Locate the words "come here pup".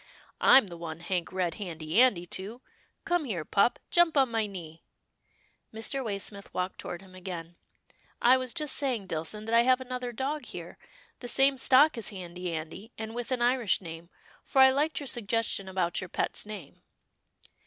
3.05-3.77